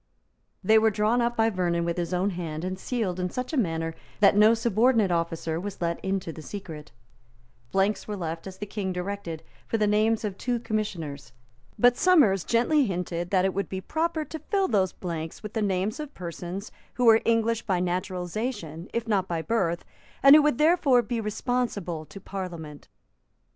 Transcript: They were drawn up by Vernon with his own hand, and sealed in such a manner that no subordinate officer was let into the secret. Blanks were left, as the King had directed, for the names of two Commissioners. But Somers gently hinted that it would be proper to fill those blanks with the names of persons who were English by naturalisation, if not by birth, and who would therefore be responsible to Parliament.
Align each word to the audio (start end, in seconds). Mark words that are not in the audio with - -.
They 0.63 0.79
were 0.79 0.89
drawn 0.89 1.21
up 1.21 1.37
by 1.37 1.51
Vernon 1.51 1.85
with 1.85 1.97
his 1.97 2.11
own 2.11 2.31
hand, 2.31 2.63
and 2.63 2.79
sealed 2.79 3.19
in 3.19 3.29
such 3.29 3.53
a 3.53 3.55
manner 3.55 3.93
that 4.19 4.35
no 4.35 4.55
subordinate 4.55 5.11
officer 5.11 5.59
was 5.59 5.79
let 5.79 6.03
into 6.03 6.33
the 6.33 6.41
secret. 6.41 6.91
Blanks 7.71 8.07
were 8.07 8.17
left, 8.17 8.47
as 8.47 8.57
the 8.57 8.65
King 8.65 8.87
had 8.87 8.95
directed, 8.95 9.43
for 9.67 9.77
the 9.77 9.85
names 9.85 10.25
of 10.25 10.39
two 10.39 10.57
Commissioners. 10.59 11.33
But 11.77 11.97
Somers 11.97 12.43
gently 12.43 12.87
hinted 12.87 13.29
that 13.29 13.45
it 13.45 13.53
would 13.53 13.69
be 13.69 13.79
proper 13.79 14.25
to 14.25 14.39
fill 14.39 14.67
those 14.67 14.91
blanks 14.91 15.43
with 15.43 15.53
the 15.53 15.61
names 15.61 15.99
of 15.99 16.15
persons 16.15 16.71
who 16.95 17.05
were 17.05 17.21
English 17.23 17.61
by 17.67 17.79
naturalisation, 17.79 18.89
if 18.95 19.07
not 19.07 19.27
by 19.27 19.43
birth, 19.43 19.85
and 20.23 20.35
who 20.35 20.41
would 20.41 20.57
therefore 20.57 21.03
be 21.03 21.21
responsible 21.21 22.05
to 22.05 22.19
Parliament. 22.19 22.87